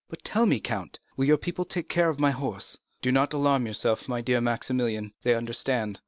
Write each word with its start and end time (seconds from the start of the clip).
But 0.09 0.23
tell 0.23 0.47
me, 0.47 0.59
count, 0.59 0.97
will 1.15 1.25
your 1.25 1.37
people 1.37 1.63
take 1.63 1.87
care 1.87 2.09
of 2.09 2.19
my 2.19 2.31
horse?" 2.31 2.75
"Do 3.03 3.11
not 3.11 3.33
alarm 3.33 3.67
yourself, 3.67 4.07
my 4.07 4.19
dear 4.19 4.41
Maximilian—they 4.41 5.35
understand." 5.35 5.99